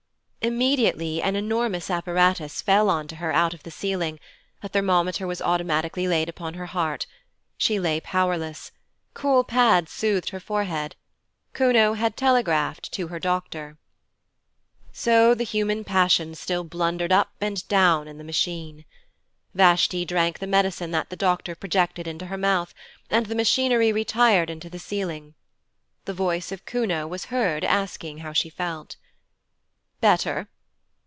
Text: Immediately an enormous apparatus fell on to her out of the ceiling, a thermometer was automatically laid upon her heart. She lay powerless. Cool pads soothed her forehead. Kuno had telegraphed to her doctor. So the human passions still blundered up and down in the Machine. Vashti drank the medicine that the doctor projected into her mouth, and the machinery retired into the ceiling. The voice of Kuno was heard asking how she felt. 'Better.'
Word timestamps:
Immediately 0.43 1.21
an 1.21 1.35
enormous 1.35 1.91
apparatus 1.91 2.63
fell 2.63 2.89
on 2.89 3.07
to 3.09 3.17
her 3.17 3.31
out 3.31 3.53
of 3.53 3.61
the 3.61 3.69
ceiling, 3.69 4.19
a 4.63 4.67
thermometer 4.67 5.27
was 5.27 5.39
automatically 5.39 6.07
laid 6.07 6.27
upon 6.29 6.55
her 6.55 6.65
heart. 6.65 7.05
She 7.59 7.79
lay 7.79 7.99
powerless. 7.99 8.71
Cool 9.13 9.43
pads 9.43 9.91
soothed 9.91 10.29
her 10.29 10.39
forehead. 10.39 10.95
Kuno 11.53 11.93
had 11.93 12.17
telegraphed 12.17 12.91
to 12.93 13.09
her 13.09 13.19
doctor. 13.19 13.77
So 14.91 15.35
the 15.35 15.43
human 15.43 15.83
passions 15.83 16.39
still 16.39 16.63
blundered 16.63 17.11
up 17.11 17.33
and 17.39 17.65
down 17.67 18.07
in 18.07 18.17
the 18.17 18.23
Machine. 18.23 18.85
Vashti 19.53 20.05
drank 20.05 20.39
the 20.39 20.47
medicine 20.47 20.89
that 20.89 21.11
the 21.11 21.15
doctor 21.15 21.53
projected 21.53 22.07
into 22.07 22.25
her 22.25 22.37
mouth, 22.37 22.73
and 23.11 23.27
the 23.27 23.35
machinery 23.35 23.91
retired 23.91 24.49
into 24.49 24.71
the 24.71 24.79
ceiling. 24.79 25.35
The 26.05 26.15
voice 26.15 26.51
of 26.51 26.65
Kuno 26.65 27.05
was 27.05 27.25
heard 27.25 27.63
asking 27.63 28.17
how 28.25 28.33
she 28.33 28.49
felt. 28.49 28.95
'Better.' 30.01 30.47